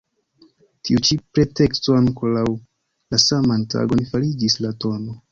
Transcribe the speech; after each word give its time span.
Tiu 0.87 1.01
ĉi 1.07 1.17
preteksto 1.37 1.97
ankoraŭ 1.97 2.45
la 3.15 3.19
saman 3.25 3.67
tagon 3.75 4.01
fariĝis 4.13 4.57
la 4.65 4.73
tn. 4.85 5.07